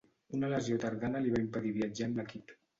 [0.37, 2.59] Una lesió tardana li va impedir viatjar amb l'equip.